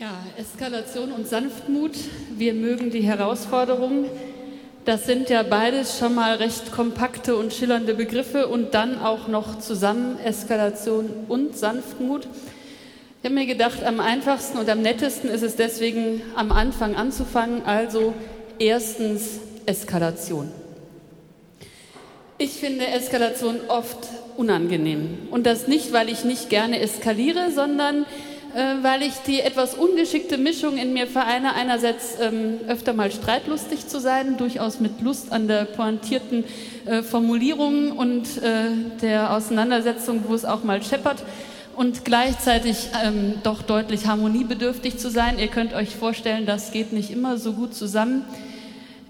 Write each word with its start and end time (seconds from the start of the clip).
Ja, 0.00 0.24
Eskalation 0.38 1.12
und 1.12 1.28
Sanftmut. 1.28 1.92
Wir 2.38 2.54
mögen 2.54 2.90
die 2.90 3.02
Herausforderung. 3.02 4.06
Das 4.86 5.04
sind 5.04 5.28
ja 5.28 5.42
beides 5.42 5.98
schon 5.98 6.14
mal 6.14 6.36
recht 6.36 6.72
kompakte 6.72 7.36
und 7.36 7.52
schillernde 7.52 7.92
Begriffe 7.92 8.48
und 8.48 8.72
dann 8.72 8.98
auch 8.98 9.28
noch 9.28 9.58
zusammen 9.58 10.18
Eskalation 10.24 11.10
und 11.28 11.54
Sanftmut. 11.54 12.22
Ich 13.18 13.24
habe 13.26 13.34
mir 13.34 13.44
gedacht, 13.44 13.84
am 13.84 14.00
einfachsten 14.00 14.56
und 14.56 14.70
am 14.70 14.80
nettesten 14.80 15.28
ist 15.28 15.42
es 15.42 15.56
deswegen 15.56 16.22
am 16.34 16.50
Anfang 16.50 16.94
anzufangen. 16.94 17.66
Also 17.66 18.14
erstens 18.58 19.40
Eskalation. 19.66 20.50
Ich 22.38 22.52
finde 22.52 22.86
Eskalation 22.86 23.56
oft 23.68 24.08
unangenehm. 24.38 25.28
Und 25.30 25.44
das 25.44 25.68
nicht, 25.68 25.92
weil 25.92 26.08
ich 26.08 26.24
nicht 26.24 26.48
gerne 26.48 26.80
eskaliere, 26.80 27.50
sondern 27.54 28.06
äh, 28.54 28.82
weil 28.82 29.02
ich 29.02 29.14
die 29.26 29.40
etwas 29.40 29.74
ungeschickte 29.74 30.36
Mischung 30.36 30.76
in 30.76 30.92
mir 30.92 31.06
vereine, 31.06 31.54
einerseits 31.54 32.18
ähm, 32.20 32.58
öfter 32.66 32.92
mal 32.92 33.12
streitlustig 33.12 33.86
zu 33.86 34.00
sein, 34.00 34.36
durchaus 34.36 34.80
mit 34.80 35.00
Lust 35.00 35.32
an 35.32 35.46
der 35.46 35.64
pointierten 35.64 36.44
äh, 36.86 37.02
Formulierung 37.02 37.92
und 37.92 38.42
äh, 38.42 38.70
der 39.02 39.34
Auseinandersetzung, 39.34 40.24
wo 40.26 40.34
es 40.34 40.44
auch 40.44 40.64
mal 40.64 40.82
scheppert 40.82 41.22
und 41.76 42.04
gleichzeitig 42.04 42.88
ähm, 43.04 43.34
doch 43.42 43.62
deutlich 43.62 44.06
harmoniebedürftig 44.06 44.98
zu 44.98 45.10
sein. 45.10 45.38
Ihr 45.38 45.48
könnt 45.48 45.72
euch 45.72 45.94
vorstellen, 45.96 46.44
das 46.44 46.72
geht 46.72 46.92
nicht 46.92 47.10
immer 47.10 47.38
so 47.38 47.52
gut 47.52 47.74
zusammen. 47.74 48.24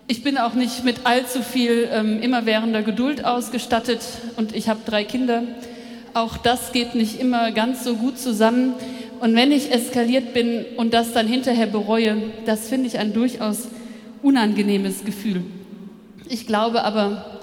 Ich 0.06 0.22
bin 0.22 0.38
auch 0.38 0.54
nicht 0.54 0.84
mit 0.84 1.06
allzu 1.06 1.42
viel 1.42 1.88
ähm, 1.92 2.20
immerwährender 2.20 2.82
Geduld 2.82 3.24
ausgestattet 3.24 4.00
und 4.36 4.54
ich 4.54 4.68
habe 4.68 4.80
drei 4.84 5.04
Kinder. 5.04 5.44
Auch 6.14 6.36
das 6.36 6.72
geht 6.72 6.94
nicht 6.94 7.20
immer 7.20 7.52
ganz 7.52 7.84
so 7.84 7.94
gut 7.94 8.18
zusammen. 8.18 8.74
Und 9.20 9.36
wenn 9.36 9.52
ich 9.52 9.70
eskaliert 9.70 10.32
bin 10.32 10.64
und 10.76 10.94
das 10.94 11.12
dann 11.12 11.26
hinterher 11.26 11.66
bereue, 11.66 12.16
das 12.46 12.68
finde 12.68 12.86
ich 12.86 12.98
ein 12.98 13.12
durchaus 13.12 13.68
unangenehmes 14.22 15.04
Gefühl. 15.04 15.42
Ich 16.28 16.46
glaube 16.46 16.84
aber, 16.84 17.40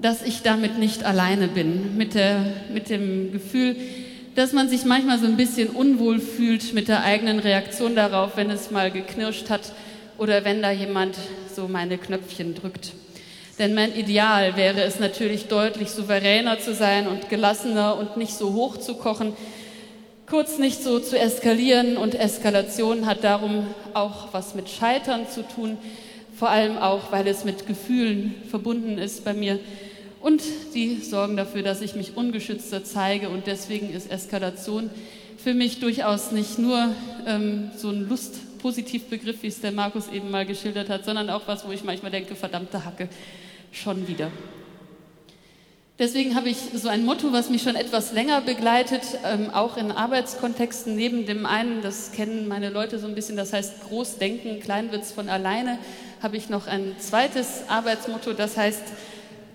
dass 0.00 0.22
ich 0.22 0.42
damit 0.42 0.78
nicht 0.78 1.04
alleine 1.04 1.48
bin, 1.48 1.96
mit, 1.96 2.14
der, 2.14 2.44
mit 2.72 2.90
dem 2.90 3.32
Gefühl, 3.32 3.76
dass 4.34 4.52
man 4.52 4.68
sich 4.68 4.84
manchmal 4.84 5.18
so 5.18 5.26
ein 5.26 5.36
bisschen 5.36 5.70
unwohl 5.70 6.20
fühlt 6.20 6.74
mit 6.74 6.88
der 6.88 7.02
eigenen 7.02 7.38
Reaktion 7.38 7.96
darauf, 7.96 8.36
wenn 8.36 8.50
es 8.50 8.70
mal 8.70 8.90
geknirscht 8.90 9.48
hat 9.48 9.72
oder 10.18 10.44
wenn 10.44 10.60
da 10.60 10.70
jemand 10.70 11.16
so 11.56 11.68
meine 11.68 11.96
Knöpfchen 11.96 12.54
drückt. 12.54 12.92
Denn 13.58 13.74
mein 13.74 13.94
Ideal 13.96 14.56
wäre 14.56 14.82
es 14.82 15.00
natürlich 15.00 15.46
deutlich 15.46 15.88
souveräner 15.90 16.60
zu 16.60 16.74
sein 16.74 17.08
und 17.08 17.28
gelassener 17.30 17.96
und 17.96 18.16
nicht 18.16 18.34
so 18.34 18.52
hoch 18.52 18.76
zu 18.76 18.94
kochen, 18.94 19.32
kurz 20.28 20.58
nicht 20.58 20.82
so 20.82 21.00
zu 21.00 21.18
eskalieren 21.18 21.96
und 21.96 22.14
Eskalation 22.14 23.06
hat 23.06 23.24
darum 23.24 23.66
auch 23.94 24.32
was 24.32 24.54
mit 24.54 24.68
Scheitern 24.68 25.26
zu 25.28 25.42
tun, 25.42 25.78
vor 26.36 26.50
allem 26.50 26.76
auch, 26.78 27.10
weil 27.12 27.26
es 27.26 27.44
mit 27.44 27.66
Gefühlen 27.66 28.34
verbunden 28.50 28.98
ist 28.98 29.24
bei 29.24 29.34
mir 29.34 29.58
und 30.20 30.42
die 30.74 30.96
sorgen 30.96 31.36
dafür, 31.36 31.62
dass 31.62 31.80
ich 31.80 31.94
mich 31.94 32.16
ungeschützter 32.16 32.84
zeige 32.84 33.28
und 33.28 33.46
deswegen 33.46 33.92
ist 33.92 34.10
Eskalation 34.10 34.90
für 35.36 35.54
mich 35.54 35.80
durchaus 35.80 36.32
nicht 36.32 36.58
nur 36.58 36.90
ähm, 37.26 37.70
so 37.76 37.90
ein 37.90 38.08
Lustpositivbegriff, 38.08 39.42
wie 39.42 39.46
es 39.46 39.60
der 39.60 39.72
Markus 39.72 40.08
eben 40.12 40.30
mal 40.30 40.44
geschildert 40.44 40.90
hat, 40.90 41.04
sondern 41.04 41.30
auch 41.30 41.42
was, 41.46 41.66
wo 41.66 41.72
ich 41.72 41.84
manchmal 41.84 42.10
denke, 42.10 42.34
verdammte 42.34 42.84
Hacke, 42.84 43.08
schon 43.72 44.08
wieder. 44.08 44.30
Deswegen 45.98 46.36
habe 46.36 46.48
ich 46.48 46.58
so 46.74 46.88
ein 46.88 47.04
Motto, 47.04 47.32
was 47.32 47.50
mich 47.50 47.62
schon 47.62 47.74
etwas 47.74 48.12
länger 48.12 48.40
begleitet, 48.40 49.02
ähm, 49.24 49.50
auch 49.50 49.76
in 49.76 49.90
Arbeitskontexten. 49.90 50.94
Neben 50.94 51.26
dem 51.26 51.44
einen, 51.44 51.82
das 51.82 52.12
kennen 52.12 52.46
meine 52.46 52.70
Leute 52.70 53.00
so 53.00 53.08
ein 53.08 53.16
bisschen, 53.16 53.36
das 53.36 53.52
heißt 53.52 53.88
Großdenken, 53.88 54.60
Kleinwitz 54.60 55.10
von 55.10 55.28
alleine, 55.28 55.76
habe 56.22 56.36
ich 56.36 56.50
noch 56.50 56.68
ein 56.68 56.94
zweites 57.00 57.64
Arbeitsmotto, 57.66 58.32
das 58.32 58.56
heißt 58.56 58.82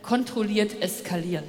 kontrolliert 0.02 0.82
eskalieren. 0.82 1.46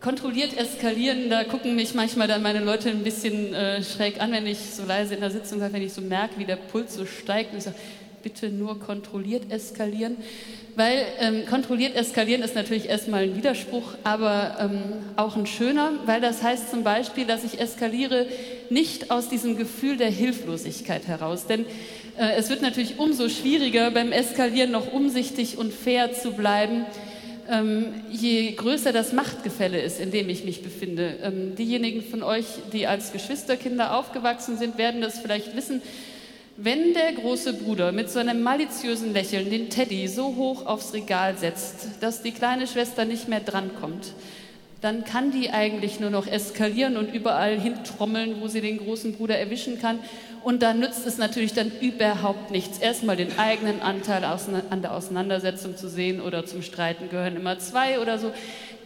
Kontrolliert 0.00 0.56
eskalieren, 0.56 1.28
da 1.28 1.42
gucken 1.42 1.74
mich 1.74 1.94
manchmal 1.94 2.28
dann 2.28 2.42
meine 2.42 2.60
Leute 2.60 2.90
ein 2.90 3.02
bisschen 3.02 3.52
äh, 3.52 3.82
schräg 3.82 4.20
an, 4.20 4.30
wenn 4.30 4.46
ich 4.46 4.58
so 4.58 4.84
leise 4.84 5.14
in 5.14 5.20
der 5.20 5.32
Sitzung 5.32 5.58
sage, 5.58 5.72
wenn 5.72 5.82
ich 5.82 5.92
so 5.92 6.00
merke, 6.00 6.38
wie 6.38 6.44
der 6.44 6.54
Puls 6.54 6.94
so 6.94 7.04
steigt 7.06 7.50
und 7.50 7.58
ich 7.58 7.64
sage, 7.64 7.76
bitte 8.26 8.48
nur 8.48 8.80
kontrolliert 8.80 9.52
eskalieren. 9.52 10.16
Weil 10.74 11.06
ähm, 11.20 11.46
kontrolliert 11.46 11.94
eskalieren 11.94 12.42
ist 12.42 12.56
natürlich 12.56 12.88
erstmal 12.88 13.22
ein 13.22 13.36
Widerspruch, 13.36 13.94
aber 14.02 14.56
ähm, 14.58 14.82
auch 15.14 15.36
ein 15.36 15.46
schöner, 15.46 15.92
weil 16.06 16.20
das 16.20 16.42
heißt 16.42 16.68
zum 16.68 16.82
Beispiel, 16.82 17.24
dass 17.24 17.44
ich 17.44 17.60
eskaliere 17.60 18.26
nicht 18.68 19.12
aus 19.12 19.28
diesem 19.28 19.56
Gefühl 19.56 19.96
der 19.96 20.10
Hilflosigkeit 20.10 21.06
heraus. 21.06 21.46
Denn 21.46 21.66
äh, 22.18 22.32
es 22.36 22.50
wird 22.50 22.62
natürlich 22.62 22.98
umso 22.98 23.28
schwieriger, 23.28 23.92
beim 23.92 24.10
Eskalieren 24.10 24.72
noch 24.72 24.92
umsichtig 24.92 25.56
und 25.56 25.72
fair 25.72 26.12
zu 26.12 26.32
bleiben, 26.32 26.84
ähm, 27.48 27.94
je 28.10 28.50
größer 28.56 28.92
das 28.92 29.12
Machtgefälle 29.12 29.80
ist, 29.80 30.00
in 30.00 30.10
dem 30.10 30.28
ich 30.28 30.44
mich 30.44 30.64
befinde. 30.64 31.14
Ähm, 31.22 31.54
diejenigen 31.54 32.02
von 32.02 32.24
euch, 32.24 32.46
die 32.72 32.88
als 32.88 33.12
Geschwisterkinder 33.12 33.96
aufgewachsen 33.96 34.58
sind, 34.58 34.78
werden 34.78 35.00
das 35.00 35.20
vielleicht 35.20 35.54
wissen. 35.54 35.80
Wenn 36.58 36.94
der 36.94 37.12
große 37.12 37.52
Bruder 37.52 37.92
mit 37.92 38.08
so 38.08 38.18
einem 38.18 38.42
maliziösen 38.42 39.12
Lächeln 39.12 39.50
den 39.50 39.68
Teddy 39.68 40.08
so 40.08 40.36
hoch 40.36 40.64
aufs 40.64 40.94
Regal 40.94 41.36
setzt, 41.36 41.88
dass 42.00 42.22
die 42.22 42.32
kleine 42.32 42.66
Schwester 42.66 43.04
nicht 43.04 43.28
mehr 43.28 43.40
drankommt, 43.40 44.14
dann 44.80 45.04
kann 45.04 45.30
die 45.32 45.50
eigentlich 45.50 46.00
nur 46.00 46.08
noch 46.08 46.26
eskalieren 46.26 46.96
und 46.96 47.12
überall 47.12 47.60
hintrommeln, 47.60 48.40
wo 48.40 48.48
sie 48.48 48.62
den 48.62 48.78
großen 48.78 49.12
Bruder 49.12 49.38
erwischen 49.38 49.78
kann. 49.82 49.98
Und 50.44 50.62
da 50.62 50.72
nützt 50.72 51.06
es 51.06 51.18
natürlich 51.18 51.52
dann 51.52 51.70
überhaupt 51.82 52.50
nichts, 52.50 52.78
erstmal 52.78 53.16
den 53.16 53.38
eigenen 53.38 53.82
Anteil 53.82 54.24
an 54.24 54.80
der 54.80 54.94
Auseinandersetzung 54.94 55.76
zu 55.76 55.90
sehen 55.90 56.22
oder 56.22 56.46
zum 56.46 56.62
Streiten 56.62 57.10
gehören 57.10 57.36
immer 57.36 57.58
zwei 57.58 58.00
oder 58.00 58.18
so. 58.18 58.32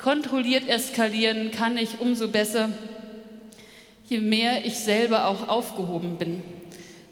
Kontrolliert 0.00 0.69
eskalieren 0.69 1.53
kann 1.53 1.78
ich 1.78 2.00
umso 2.00 2.26
besser, 2.26 2.70
je 4.09 4.19
mehr 4.19 4.64
ich 4.64 4.76
selber 4.76 5.26
auch 5.26 5.47
aufgehoben 5.47 6.16
bin. 6.16 6.42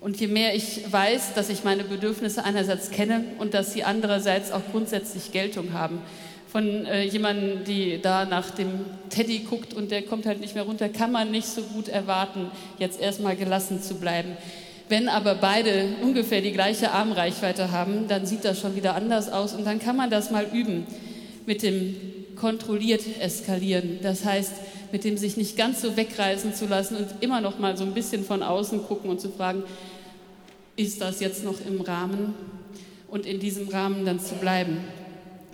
Und 0.01 0.21
je 0.21 0.29
mehr 0.29 0.55
ich 0.55 0.91
weiß, 0.91 1.35
dass 1.35 1.51
ich 1.51 1.65
meine 1.65 1.85
Bedürfnisse 1.85 2.45
einerseits 2.45 2.91
kenne 2.91 3.25
und 3.39 3.55
dass 3.55 3.73
sie 3.73 3.83
andererseits 3.83 4.53
auch 4.53 4.63
grundsätzlich 4.71 5.33
Geltung 5.33 5.73
haben. 5.73 6.01
Von 6.47 6.87
äh, 6.87 7.03
jemandem, 7.03 7.65
die 7.65 8.01
da 8.01 8.25
nach 8.25 8.51
dem 8.51 8.87
Teddy 9.11 9.41
guckt 9.41 9.75
und 9.75 9.91
der 9.91 10.03
kommt 10.03 10.25
halt 10.25 10.41
nicht 10.41 10.55
mehr 10.55 10.65
runter, 10.65 10.89
kann 10.89 11.13
man 11.13 11.31
nicht 11.31 11.47
so 11.47 11.63
gut 11.63 11.89
erwarten, 11.89 12.51
jetzt 12.79 13.01
erstmal 13.01 13.37
gelassen 13.37 13.83
zu 13.83 13.97
bleiben. 13.97 14.37
Wenn 14.89 15.09
aber 15.09 15.35
beide 15.35 15.89
ungefähr 16.01 16.41
die 16.41 16.53
gleiche 16.53 16.93
Armreichweite 16.93 17.71
haben, 17.73 18.09
dann 18.09 18.25
sieht 18.25 18.45
das 18.45 18.59
schon 18.61 18.77
wieder 18.77 18.95
anders 18.95 19.31
aus 19.31 19.53
und 19.53 19.67
dann 19.67 19.79
kann 19.79 19.97
man 19.97 20.09
das 20.09 20.31
mal 20.31 20.47
üben 20.51 20.87
mit 21.45 21.63
dem 21.63 21.97
kontrolliert 22.37 23.03
eskalieren. 23.21 23.99
Das 24.03 24.25
heißt, 24.25 24.53
mit 24.93 25.05
dem 25.05 25.17
sich 25.17 25.37
nicht 25.37 25.57
ganz 25.57 25.83
so 25.83 25.97
wegreißen 25.97 26.55
zu 26.55 26.67
lassen 26.67 26.97
und 26.97 27.07
immer 27.21 27.41
noch 27.41 27.59
mal 27.59 27.77
so 27.77 27.85
ein 27.85 27.95
bisschen 27.95 28.25
von 28.25 28.43
außen 28.43 28.85
gucken 28.85 29.11
und 29.11 29.21
zu 29.21 29.31
fragen, 29.31 29.65
ist 30.79 31.01
das 31.01 31.19
jetzt 31.21 31.45
noch 31.45 31.61
im 31.67 31.81
Rahmen 31.81 32.35
und 33.09 33.27
in 33.27 33.41
diesem 33.41 33.69
Rahmen 33.69 34.07
dann 34.07 34.21
zu 34.21 34.37
bleiben. 34.37 34.79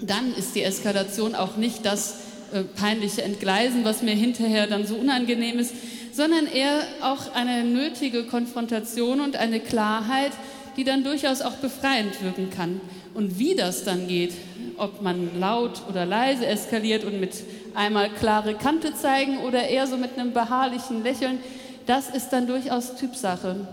Dann 0.01 0.35
ist 0.35 0.55
die 0.55 0.63
Eskalation 0.63 1.35
auch 1.35 1.57
nicht 1.57 1.87
das 1.87 2.17
äh, 2.53 2.63
peinliche 2.63 3.23
Entgleisen, 3.23 3.85
was 3.85 4.03
mir 4.03 4.15
hinterher 4.15 4.67
dann 4.67 4.87
so 4.87 4.97
unangenehm 4.97 5.59
ist, 5.59 5.75
sondern 6.13 6.47
eher 6.47 6.83
auch 7.01 7.35
eine 7.35 7.65
nötige 7.65 8.25
Konfrontation 8.25 9.21
und 9.21 9.37
eine 9.37 9.61
Klarheit, 9.61 10.33
die 10.77 10.85
dann 10.85 11.05
durchaus 11.05 11.41
auch 11.41 11.55
befreiend 11.55 12.23
wirken 12.23 12.51
kann. 12.51 12.81
Und 13.15 13.39
wie 13.39 13.55
das 13.55 13.85
dann 13.85 14.07
geht, 14.09 14.35
ob 14.77 15.01
man 15.01 15.41
laut 15.41 15.83
oder 15.89 16.05
leise 16.05 16.47
eskaliert 16.47 17.05
und 17.05 17.19
mit 17.19 17.33
einmal 17.75 18.11
klare 18.11 18.55
Kante 18.55 18.95
zeigen 18.95 19.39
oder 19.39 19.69
eher 19.69 19.87
so 19.87 19.97
mit 19.97 20.19
einem 20.19 20.33
beharrlichen 20.33 21.03
Lächeln, 21.03 21.39
das 21.87 22.11
ist 22.11 22.29
dann 22.31 22.47
durchaus 22.47 22.97
Typsache. 22.97 23.67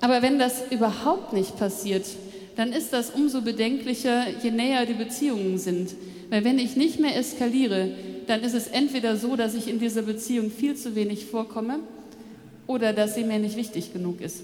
Aber 0.00 0.22
wenn 0.22 0.38
das 0.38 0.62
überhaupt 0.70 1.32
nicht 1.32 1.58
passiert, 1.58 2.04
dann 2.56 2.72
ist 2.72 2.92
das 2.92 3.10
umso 3.10 3.42
bedenklicher, 3.42 4.24
je 4.42 4.50
näher 4.50 4.86
die 4.86 4.94
Beziehungen 4.94 5.58
sind. 5.58 5.94
Weil 6.30 6.44
wenn 6.44 6.58
ich 6.58 6.76
nicht 6.76 6.98
mehr 6.98 7.16
eskaliere, 7.16 7.90
dann 8.26 8.42
ist 8.42 8.54
es 8.54 8.66
entweder 8.66 9.16
so, 9.16 9.36
dass 9.36 9.54
ich 9.54 9.68
in 9.68 9.78
dieser 9.78 10.02
Beziehung 10.02 10.50
viel 10.50 10.74
zu 10.74 10.94
wenig 10.94 11.26
vorkomme 11.26 11.80
oder 12.66 12.92
dass 12.92 13.14
sie 13.14 13.24
mir 13.24 13.38
nicht 13.38 13.56
wichtig 13.56 13.92
genug 13.92 14.20
ist. 14.20 14.42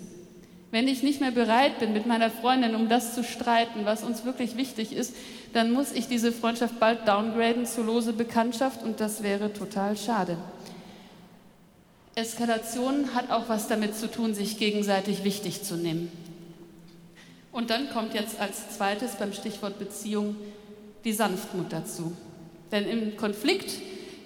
Wenn 0.71 0.89
ich 0.89 1.03
nicht 1.03 1.21
mehr 1.21 1.33
bereit 1.33 1.81
bin, 1.81 1.93
mit 1.93 2.07
meiner 2.07 2.31
Freundin 2.31 2.75
um 2.75 2.89
das 2.89 3.15
zu 3.15 3.25
streiten, 3.25 3.81
was 3.85 4.05
uns 4.05 4.25
wirklich 4.25 4.57
wichtig 4.57 4.93
ist, 4.93 5.15
dann 5.53 5.71
muss 5.71 5.93
ich 5.93 6.07
diese 6.07 6.33
Freundschaft 6.33 6.81
bald 6.81 7.07
downgraden 7.07 7.67
zur 7.67 7.85
lose 7.85 8.15
Bekanntschaft 8.15 8.83
und 8.83 9.01
das 9.01 9.23
wäre 9.23 9.53
total 9.53 9.99
schade. 9.99 10.39
Eskalation 12.15 13.15
hat 13.15 13.31
auch 13.31 13.49
was 13.49 13.69
damit 13.69 13.97
zu 13.97 14.11
tun, 14.11 14.35
sich 14.35 14.59
gegenseitig 14.59 15.25
wichtig 15.25 15.63
zu 15.63 15.77
nehmen. 15.77 16.13
Und 17.53 17.71
dann 17.71 17.91
kommt 17.91 18.15
jetzt 18.15 18.39
als 18.39 18.77
zweites 18.77 19.17
beim 19.17 19.33
Stichwort 19.33 19.79
Beziehung 19.79 20.37
die 21.05 21.13
Sanftmut 21.13 21.73
dazu. 21.73 22.13
Denn 22.71 22.87
im 22.87 23.17
Konflikt 23.17 23.73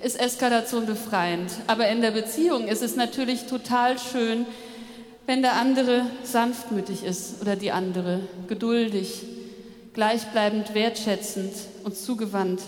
ist 0.02 0.18
Eskalation 0.18 0.86
befreiend, 0.86 1.50
aber 1.66 1.88
in 1.88 2.00
der 2.00 2.10
Beziehung 2.10 2.68
ist 2.68 2.82
es 2.82 2.96
natürlich 2.96 3.46
total 3.46 3.98
schön, 3.98 4.46
wenn 5.26 5.42
der 5.42 5.54
andere 5.54 6.06
sanftmütig 6.22 7.04
ist 7.04 7.40
oder 7.40 7.56
die 7.56 7.72
andere 7.72 8.20
geduldig, 8.46 9.22
gleichbleibend 9.94 10.74
wertschätzend 10.74 11.52
und 11.82 11.96
zugewandt, 11.96 12.60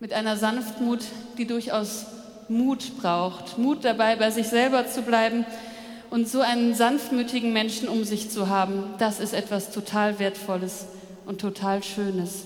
mit 0.00 0.12
einer 0.12 0.36
Sanftmut, 0.36 1.00
die 1.38 1.46
durchaus 1.46 2.06
Mut 2.48 2.98
braucht, 3.00 3.58
Mut 3.58 3.84
dabei, 3.84 4.16
bei 4.16 4.30
sich 4.30 4.48
selber 4.48 4.86
zu 4.86 5.02
bleiben 5.02 5.44
und 6.10 6.28
so 6.28 6.40
einen 6.40 6.74
sanftmütigen 6.74 7.52
Menschen 7.52 7.88
um 7.88 8.04
sich 8.04 8.30
zu 8.30 8.48
haben, 8.48 8.84
das 8.98 9.20
ist 9.20 9.34
etwas 9.34 9.70
total 9.70 10.18
Wertvolles 10.18 10.86
und 11.26 11.40
total 11.40 11.82
Schönes. 11.82 12.44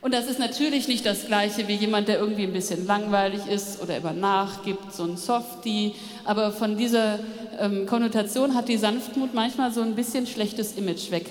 Und 0.00 0.14
das 0.14 0.26
ist 0.26 0.38
natürlich 0.38 0.86
nicht 0.86 1.04
das 1.04 1.26
Gleiche 1.26 1.66
wie 1.66 1.74
jemand, 1.74 2.08
der 2.08 2.18
irgendwie 2.18 2.44
ein 2.44 2.52
bisschen 2.52 2.86
langweilig 2.86 3.40
ist 3.50 3.82
oder 3.82 3.96
immer 3.96 4.12
nachgibt, 4.12 4.94
so 4.94 5.02
ein 5.02 5.16
Softie. 5.16 5.94
Aber 6.24 6.52
von 6.52 6.76
dieser 6.76 7.18
ähm, 7.58 7.84
Konnotation 7.86 8.54
hat 8.54 8.68
die 8.68 8.76
Sanftmut 8.76 9.34
manchmal 9.34 9.72
so 9.72 9.82
ein 9.82 9.96
bisschen 9.96 10.26
schlechtes 10.26 10.74
Image 10.76 11.10
weg, 11.10 11.26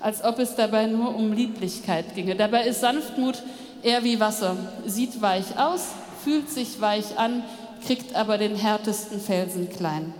als 0.00 0.24
ob 0.24 0.38
es 0.38 0.56
dabei 0.56 0.86
nur 0.86 1.14
um 1.14 1.34
Lieblichkeit 1.34 2.14
ginge. 2.14 2.34
Dabei 2.34 2.66
ist 2.66 2.80
Sanftmut 2.80 3.42
eher 3.82 4.02
wie 4.02 4.18
Wasser, 4.18 4.56
sieht 4.86 5.20
weich 5.20 5.58
aus, 5.58 5.88
fühlt 6.26 6.50
sich 6.50 6.80
weich 6.80 7.16
an, 7.20 7.44
kriegt 7.86 8.16
aber 8.16 8.36
den 8.36 8.56
härtesten 8.56 9.20
Felsen 9.20 9.70
klein. 9.70 10.12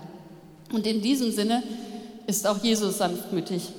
Und 0.72 0.86
in 0.86 1.02
diesem 1.02 1.32
Sinne 1.32 1.64
ist 2.28 2.46
auch 2.46 2.62
Jesus 2.62 2.98
sanftmütig 2.98 3.72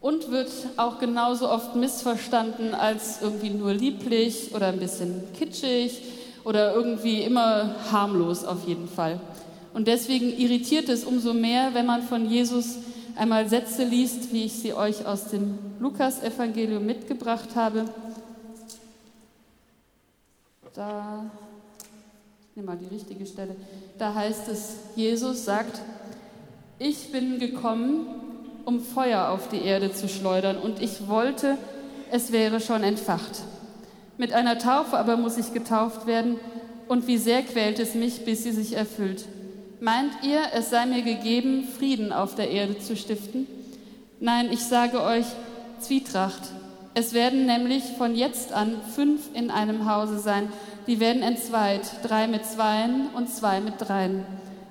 und 0.00 0.32
wird 0.32 0.50
auch 0.76 0.98
genauso 0.98 1.48
oft 1.48 1.76
missverstanden 1.76 2.74
als 2.74 3.22
irgendwie 3.22 3.50
nur 3.50 3.72
lieblich 3.72 4.52
oder 4.52 4.66
ein 4.66 4.80
bisschen 4.80 5.22
kitschig 5.38 6.02
oder 6.42 6.74
irgendwie 6.74 7.22
immer 7.22 7.76
harmlos 7.92 8.44
auf 8.44 8.66
jeden 8.66 8.88
Fall. 8.88 9.20
Und 9.74 9.86
deswegen 9.86 10.36
irritiert 10.36 10.88
es 10.88 11.04
umso 11.04 11.34
mehr, 11.34 11.72
wenn 11.72 11.86
man 11.86 12.02
von 12.02 12.28
Jesus 12.28 12.78
einmal 13.14 13.48
Sätze 13.48 13.84
liest, 13.84 14.32
wie 14.32 14.46
ich 14.46 14.54
sie 14.54 14.74
euch 14.74 15.06
aus 15.06 15.26
dem 15.26 15.56
Lukas-Evangelium 15.78 16.84
mitgebracht 16.84 17.50
habe. 17.54 17.84
Da, 20.78 21.28
nehme 22.54 22.68
mal 22.68 22.76
die 22.76 22.86
richtige 22.86 23.26
Stelle. 23.26 23.56
Da 23.98 24.14
heißt 24.14 24.46
es, 24.46 24.76
Jesus 24.94 25.44
sagt, 25.44 25.80
ich 26.78 27.10
bin 27.10 27.40
gekommen, 27.40 28.06
um 28.64 28.80
Feuer 28.80 29.30
auf 29.30 29.48
die 29.48 29.60
Erde 29.60 29.92
zu 29.92 30.08
schleudern 30.08 30.56
und 30.56 30.80
ich 30.80 31.08
wollte, 31.08 31.58
es 32.12 32.30
wäre 32.30 32.60
schon 32.60 32.84
entfacht. 32.84 33.40
Mit 34.18 34.32
einer 34.32 34.56
Taufe 34.60 34.96
aber 34.96 35.16
muss 35.16 35.36
ich 35.36 35.52
getauft 35.52 36.06
werden 36.06 36.36
und 36.86 37.08
wie 37.08 37.18
sehr 37.18 37.42
quält 37.42 37.80
es 37.80 37.96
mich, 37.96 38.24
bis 38.24 38.44
sie 38.44 38.52
sich 38.52 38.76
erfüllt. 38.76 39.24
Meint 39.80 40.12
ihr, 40.22 40.42
es 40.54 40.70
sei 40.70 40.86
mir 40.86 41.02
gegeben, 41.02 41.66
Frieden 41.76 42.12
auf 42.12 42.36
der 42.36 42.52
Erde 42.52 42.78
zu 42.78 42.96
stiften? 42.96 43.48
Nein, 44.20 44.48
ich 44.52 44.60
sage 44.60 45.02
euch, 45.02 45.26
Zwietracht. 45.80 46.52
Es 46.98 47.12
werden 47.12 47.46
nämlich 47.46 47.84
von 47.96 48.16
jetzt 48.16 48.52
an 48.52 48.74
fünf 48.96 49.32
in 49.32 49.52
einem 49.52 49.88
Hause 49.88 50.18
sein, 50.18 50.48
die 50.88 51.00
werden 51.00 51.22
entzweit, 51.22 51.82
drei 52.02 52.26
mit 52.26 52.46
Zweien 52.46 53.08
und 53.14 53.28
zwei 53.28 53.60
mit 53.60 53.74
Dreien. 53.78 54.24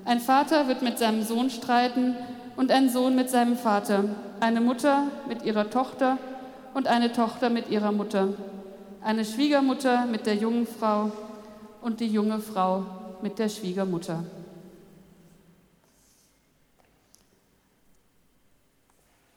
Ein 0.04 0.20
Vater 0.20 0.68
wird 0.68 0.82
mit 0.82 0.98
seinem 0.98 1.22
Sohn 1.22 1.52
streiten 1.52 2.16
und 2.56 2.72
ein 2.72 2.90
Sohn 2.90 3.16
mit 3.16 3.30
seinem 3.30 3.56
Vater, 3.56 4.04
eine 4.40 4.60
Mutter 4.60 5.04
mit 5.28 5.44
ihrer 5.44 5.70
Tochter 5.70 6.18
und 6.74 6.88
eine 6.88 7.12
Tochter 7.12 7.52
mit 7.52 7.70
ihrer 7.70 7.92
Mutter, 7.92 8.30
eine 9.04 9.26
Schwiegermutter 9.26 10.08
mit 10.08 10.26
der 10.26 10.36
jungen 10.36 10.66
Frau 10.66 11.12
und 11.82 12.00
die 12.00 12.08
junge 12.08 12.40
Frau 12.40 12.84
mit 13.22 13.38
der 13.38 13.50
Schwiegermutter. 13.50 14.24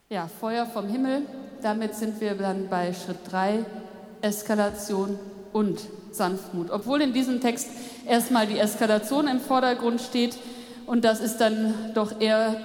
Ja, 0.09 0.27
Feuer 0.27 0.65
vom 0.65 0.87
Himmel, 0.87 1.21
damit 1.61 1.93
sind 1.93 2.19
wir 2.19 2.33
dann 2.33 2.69
bei 2.69 2.91
Schritt 2.91 3.19
3, 3.31 3.65
Eskalation 4.21 5.19
und 5.53 5.79
Sanftmut. 6.11 6.69
Obwohl 6.71 7.01
in 7.01 7.13
diesem 7.13 7.41
Text 7.41 7.67
erstmal 8.07 8.47
die 8.47 8.59
Eskalation 8.59 9.27
im 9.27 9.39
Vordergrund 9.39 10.01
steht, 10.01 10.35
und 10.85 11.05
das 11.05 11.21
ist 11.21 11.37
dann 11.37 11.73
doch 11.93 12.19
eher 12.19 12.57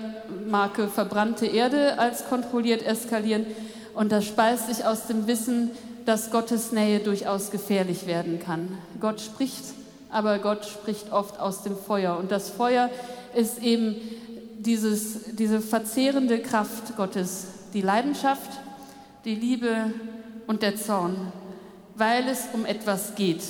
Marke 0.49 0.89
verbrannte 0.89 1.47
Erde 1.47 1.99
als 1.99 2.29
kontrolliert 2.29 2.83
eskalieren. 2.83 3.47
Und 3.95 4.11
das 4.11 4.25
speist 4.25 4.67
sich 4.67 4.85
aus 4.85 5.07
dem 5.07 5.27
Wissen, 5.27 5.71
dass 6.07 6.31
Gottes 6.31 6.73
Nähe 6.73 7.01
durchaus 7.01 7.51
gefährlich 7.51 8.07
werden 8.07 8.41
kann. 8.41 8.79
Gott 9.01 9.21
spricht, 9.21 9.63
aber 10.11 10.39
Gott 10.39 10.65
spricht 10.65 11.13
oft 11.13 11.39
aus 11.39 11.63
dem 11.63 11.77
Feuer. 11.77 12.17
Und 12.17 12.31
das 12.31 12.51
Feuer 12.51 12.91
ist 13.35 13.63
eben 13.63 13.97
dieses, 14.59 15.37
diese 15.37 15.61
verzehrende 15.61 16.41
Kraft 16.41 16.97
Gottes, 16.97 17.47
die 17.75 17.83
Leidenschaft, 17.83 18.51
die 19.25 19.35
Liebe 19.35 19.93
und 20.47 20.63
der 20.63 20.77
Zorn, 20.77 21.33
weil 21.97 22.29
es 22.29 22.49
um 22.53 22.65
etwas 22.67 23.15
geht. 23.15 23.43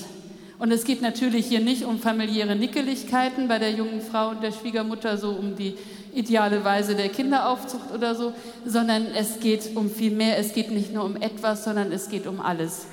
Und 0.59 0.73
es 0.73 0.85
geht 0.85 1.03
natürlich 1.03 1.47
hier 1.47 1.61
nicht 1.61 1.85
um 1.85 1.99
familiäre 1.99 2.57
Nickeligkeiten 2.57 3.47
bei 3.47 3.59
der 3.59 3.73
jungen 3.73 4.01
Frau 4.01 4.31
und 4.31 4.43
der 4.43 4.53
Schwiegermutter, 4.53 5.19
so 5.19 5.31
um 5.31 5.55
die 5.55 5.75
ideale 6.15 6.65
Weise 6.65 6.95
der 6.95 7.11
Kinderaufzucht 7.11 7.93
oder 7.93 8.15
so, 8.15 8.33
sondern 8.65 9.07
es 9.15 9.39
geht 9.41 9.77
um 9.77 9.91
viel 9.91 10.13
mehr. 10.13 10.39
Es 10.39 10.55
geht 10.55 10.71
nicht 10.71 10.95
nur 10.95 11.05
um 11.05 11.17
etwas, 11.17 11.65
sondern 11.65 11.93
es 11.93 12.09
geht 12.09 12.27
um 12.27 12.41
alles. 12.41 12.87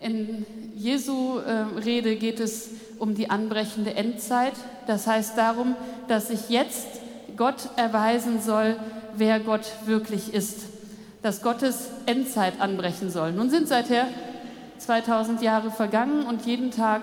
In 0.00 0.44
Jesu 0.74 1.38
äh, 1.38 1.78
Rede 1.80 2.16
geht 2.16 2.40
es 2.40 2.70
um 2.98 3.14
die 3.14 3.30
anbrechende 3.30 3.94
Endzeit. 3.94 4.54
Das 4.88 5.06
heißt 5.06 5.38
darum, 5.38 5.76
dass 6.08 6.28
sich 6.28 6.48
jetzt 6.48 6.88
Gott 7.36 7.68
erweisen 7.76 8.42
soll, 8.42 8.76
wer 9.16 9.38
Gott 9.38 9.66
wirklich 9.86 10.34
ist. 10.34 10.62
Dass 11.22 11.42
Gottes 11.42 11.90
Endzeit 12.06 12.60
anbrechen 12.60 13.10
soll. 13.10 13.30
Nun 13.32 13.50
sind 13.50 13.68
seither 13.68 14.08
2000 14.84 15.42
Jahre 15.42 15.70
vergangen 15.70 16.24
und 16.26 16.46
jeden 16.46 16.70
Tag 16.70 17.02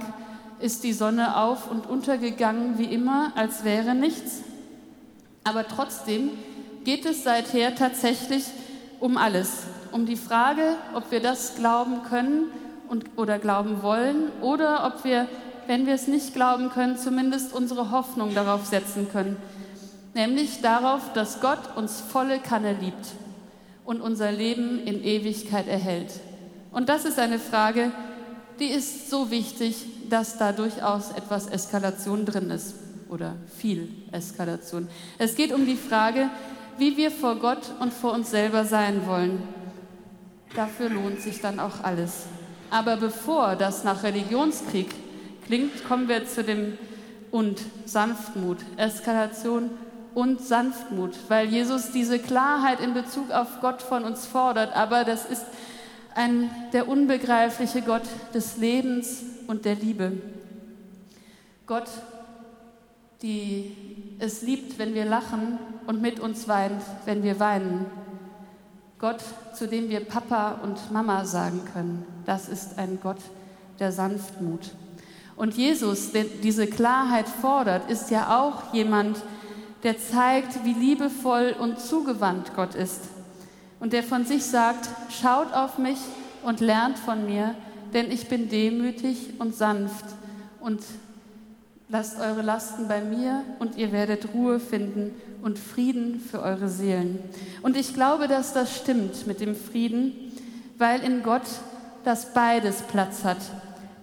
ist 0.59 0.83
die 0.83 0.93
Sonne 0.93 1.37
auf 1.37 1.69
und 1.69 1.87
untergegangen 1.87 2.77
wie 2.77 2.85
immer, 2.85 3.31
als 3.35 3.63
wäre 3.63 3.95
nichts. 3.95 4.41
Aber 5.43 5.67
trotzdem 5.67 6.31
geht 6.83 7.05
es 7.05 7.23
seither 7.23 7.75
tatsächlich 7.75 8.45
um 8.99 9.17
alles. 9.17 9.63
Um 9.91 10.05
die 10.05 10.17
Frage, 10.17 10.75
ob 10.93 11.11
wir 11.11 11.21
das 11.21 11.55
glauben 11.55 12.03
können 12.03 12.45
und, 12.87 13.05
oder 13.15 13.39
glauben 13.39 13.81
wollen 13.81 14.31
oder 14.41 14.85
ob 14.85 15.03
wir, 15.03 15.27
wenn 15.67 15.85
wir 15.85 15.93
es 15.93 16.07
nicht 16.07 16.33
glauben 16.33 16.69
können, 16.69 16.97
zumindest 16.97 17.53
unsere 17.53 17.91
Hoffnung 17.91 18.35
darauf 18.35 18.65
setzen 18.65 19.07
können. 19.11 19.37
Nämlich 20.13 20.61
darauf, 20.61 21.13
dass 21.13 21.39
Gott 21.39 21.75
uns 21.75 22.01
volle 22.01 22.39
Kanne 22.39 22.73
liebt 22.73 23.13
und 23.85 24.01
unser 24.01 24.31
Leben 24.31 24.83
in 24.85 25.03
Ewigkeit 25.03 25.67
erhält. 25.67 26.11
Und 26.71 26.89
das 26.89 27.05
ist 27.05 27.19
eine 27.19 27.39
Frage, 27.39 27.91
die 28.59 28.67
ist 28.67 29.09
so 29.09 29.31
wichtig, 29.31 29.85
dass 30.09 30.37
da 30.37 30.51
durchaus 30.51 31.11
etwas 31.11 31.47
Eskalation 31.47 32.25
drin 32.25 32.51
ist 32.51 32.75
oder 33.09 33.35
viel 33.57 33.89
Eskalation. 34.11 34.87
Es 35.17 35.35
geht 35.35 35.53
um 35.53 35.65
die 35.65 35.77
Frage, 35.77 36.29
wie 36.77 36.97
wir 36.97 37.11
vor 37.11 37.35
Gott 37.35 37.71
und 37.79 37.93
vor 37.93 38.13
uns 38.13 38.31
selber 38.31 38.65
sein 38.65 39.05
wollen. 39.05 39.41
Dafür 40.55 40.89
lohnt 40.89 41.21
sich 41.21 41.41
dann 41.41 41.59
auch 41.59 41.83
alles. 41.83 42.25
Aber 42.69 42.97
bevor 42.97 43.55
das 43.55 43.83
nach 43.83 44.03
Religionskrieg 44.03 44.93
klingt, 45.45 45.83
kommen 45.87 46.07
wir 46.07 46.27
zu 46.27 46.43
dem 46.43 46.77
und 47.31 47.59
Sanftmut, 47.85 48.57
Eskalation 48.77 49.69
und 50.15 50.41
Sanftmut, 50.41 51.13
weil 51.27 51.47
Jesus 51.47 51.91
diese 51.91 52.19
Klarheit 52.19 52.79
in 52.79 52.93
Bezug 52.93 53.31
auf 53.31 53.61
Gott 53.61 53.81
von 53.81 54.03
uns 54.03 54.25
fordert. 54.25 54.75
Aber 54.75 55.03
das 55.03 55.25
ist 55.25 55.45
ein, 56.19 56.51
der 56.73 56.89
unbegreifliche 56.89 57.81
Gott 57.81 58.03
des 58.33 58.57
Lebens 58.57 59.23
und 59.47 59.63
der 59.63 59.75
Liebe. 59.75 60.11
Gott, 61.65 61.87
die 63.21 63.73
es 64.19 64.41
liebt, 64.41 64.77
wenn 64.77 64.93
wir 64.93 65.05
lachen 65.05 65.57
und 65.87 66.01
mit 66.01 66.19
uns 66.19 66.47
weint, 66.49 66.81
wenn 67.05 67.23
wir 67.23 67.39
weinen. 67.39 67.85
Gott, 68.99 69.23
zu 69.53 69.65
dem 69.65 69.89
wir 69.89 70.01
Papa 70.01 70.59
und 70.61 70.91
Mama 70.91 71.23
sagen 71.23 71.61
können. 71.73 72.05
Das 72.25 72.49
ist 72.49 72.77
ein 72.77 72.99
Gott 73.01 73.19
der 73.79 73.93
Sanftmut. 73.93 74.71
Und 75.37 75.53
Jesus, 75.53 76.11
der 76.11 76.25
diese 76.25 76.67
Klarheit 76.67 77.29
fordert, 77.29 77.89
ist 77.89 78.11
ja 78.11 78.41
auch 78.41 78.73
jemand, 78.73 79.17
der 79.83 79.97
zeigt, 79.97 80.65
wie 80.65 80.73
liebevoll 80.73 81.55
und 81.57 81.79
zugewandt 81.79 82.53
Gott 82.57 82.75
ist 82.75 83.03
und 83.79 83.93
der 83.93 84.03
von 84.03 84.25
sich 84.25 84.43
sagt, 84.43 84.89
schaut 85.21 85.53
auf 85.53 85.77
mich 85.77 85.99
und 86.43 86.59
lernt 86.59 86.97
von 86.97 87.25
mir, 87.25 87.55
denn 87.93 88.11
ich 88.11 88.27
bin 88.27 88.49
demütig 88.49 89.33
und 89.39 89.55
sanft 89.55 90.05
und 90.59 90.81
lasst 91.89 92.19
eure 92.19 92.41
Lasten 92.41 92.87
bei 92.87 93.01
mir 93.01 93.43
und 93.59 93.77
ihr 93.77 93.91
werdet 93.91 94.33
Ruhe 94.33 94.59
finden 94.59 95.13
und 95.41 95.57
Frieden 95.57 96.19
für 96.19 96.41
eure 96.41 96.69
Seelen. 96.69 97.19
Und 97.61 97.75
ich 97.75 97.93
glaube, 97.93 98.27
dass 98.27 98.53
das 98.53 98.75
stimmt 98.75 99.25
mit 99.25 99.41
dem 99.41 99.55
Frieden, 99.55 100.13
weil 100.77 101.01
in 101.01 101.23
Gott 101.23 101.47
das 102.03 102.33
beides 102.33 102.81
Platz 102.83 103.23
hat. 103.23 103.37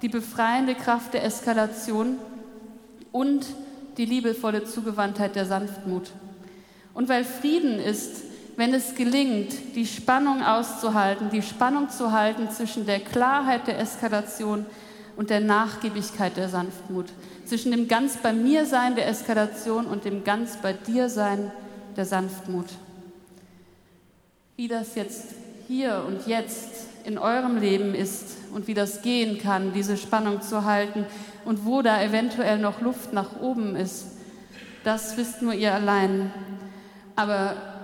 Die 0.02 0.08
befreiende 0.08 0.74
Kraft 0.74 1.14
der 1.14 1.24
Eskalation 1.24 2.18
und 3.12 3.46
die 3.96 4.04
liebevolle 4.04 4.64
Zugewandtheit 4.64 5.36
der 5.36 5.46
Sanftmut. 5.46 6.10
Und 6.92 7.08
weil 7.08 7.24
Frieden 7.24 7.78
ist, 7.78 8.22
wenn 8.56 8.72
es 8.72 8.94
gelingt, 8.94 9.76
die 9.76 9.86
Spannung 9.86 10.42
auszuhalten, 10.42 11.28
die 11.30 11.42
Spannung 11.42 11.90
zu 11.90 12.12
halten 12.12 12.50
zwischen 12.50 12.86
der 12.86 13.00
Klarheit 13.00 13.66
der 13.66 13.78
Eskalation 13.78 14.64
und 15.16 15.30
der 15.30 15.40
Nachgiebigkeit 15.40 16.36
der 16.36 16.48
Sanftmut, 16.48 17.06
zwischen 17.44 17.70
dem 17.70 17.86
ganz 17.86 18.16
bei 18.16 18.32
mir 18.32 18.64
sein 18.66 18.96
der 18.96 19.08
Eskalation 19.08 19.86
und 19.86 20.04
dem 20.04 20.24
ganz 20.24 20.56
bei 20.56 20.72
dir 20.72 21.08
sein 21.08 21.52
der 21.96 22.06
Sanftmut. 22.06 22.66
Wie 24.56 24.68
das 24.68 24.94
jetzt 24.94 25.34
hier 25.68 26.02
und 26.06 26.26
jetzt 26.26 26.86
in 27.04 27.18
eurem 27.18 27.58
Leben 27.58 27.94
ist 27.94 28.36
und 28.52 28.66
wie 28.66 28.74
das 28.74 29.02
gehen 29.02 29.38
kann, 29.38 29.72
diese 29.74 29.96
Spannung 29.96 30.40
zu 30.40 30.64
halten 30.64 31.04
und 31.44 31.64
wo 31.66 31.82
da 31.82 32.02
eventuell 32.02 32.58
noch 32.58 32.80
Luft 32.80 33.12
nach 33.12 33.40
oben 33.40 33.76
ist, 33.76 34.06
das 34.82 35.16
wisst 35.16 35.42
nur 35.42 35.52
ihr 35.52 35.74
allein. 35.74 36.32
Aber 37.16 37.75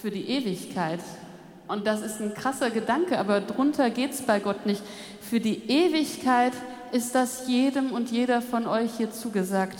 für 0.00 0.10
die 0.10 0.28
Ewigkeit, 0.28 1.00
und 1.66 1.86
das 1.86 2.00
ist 2.00 2.20
ein 2.20 2.34
krasser 2.34 2.70
Gedanke, 2.70 3.18
aber 3.18 3.40
drunter 3.40 3.90
geht 3.90 4.12
es 4.12 4.22
bei 4.22 4.40
Gott 4.40 4.66
nicht, 4.66 4.82
für 5.20 5.40
die 5.40 5.68
Ewigkeit 5.70 6.52
ist 6.92 7.14
das 7.14 7.46
jedem 7.46 7.92
und 7.92 8.10
jeder 8.10 8.40
von 8.40 8.66
euch 8.66 8.96
hier 8.96 9.10
zugesagt. 9.10 9.78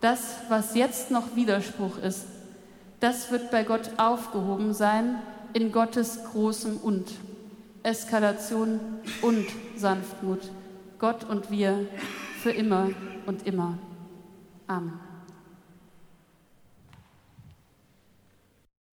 Das, 0.00 0.36
was 0.48 0.74
jetzt 0.74 1.10
noch 1.10 1.36
Widerspruch 1.36 1.98
ist, 1.98 2.26
das 3.00 3.30
wird 3.30 3.50
bei 3.50 3.64
Gott 3.64 3.90
aufgehoben 3.96 4.74
sein 4.74 5.16
in 5.52 5.72
Gottes 5.72 6.24
großem 6.32 6.78
Und. 6.78 7.06
Eskalation 7.82 8.80
und 9.20 9.46
Sanftmut. 9.76 10.40
Gott 10.98 11.24
und 11.24 11.50
wir 11.50 11.86
für 12.42 12.50
immer 12.50 12.88
und 13.26 13.46
immer. 13.46 13.78
Amen. 14.66 15.03